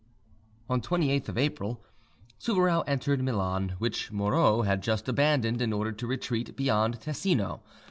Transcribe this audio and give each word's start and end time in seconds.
On 0.67 0.81
28th 0.81 1.29
of 1.29 1.37
April, 1.37 1.83
Souvarow 2.39 2.81
entered 2.87 3.21
Milan, 3.21 3.75
which 3.77 4.11
Moreau 4.11 4.63
had 4.63 4.81
just 4.81 5.07
abandoned 5.07 5.61
in 5.61 5.71
order 5.71 5.91
to 5.91 6.07
retreat 6.07 6.55
beyond 6.57 6.99
Tesino. 6.99 7.59